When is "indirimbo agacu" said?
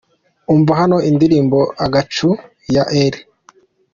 1.09-2.29